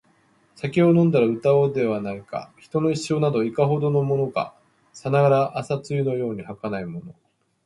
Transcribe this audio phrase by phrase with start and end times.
[0.55, 4.55] 酒を飲んだら歌おうではないか／人の一生など、いかほどのものか／
[4.97, 7.13] さながら朝露のように儚いもの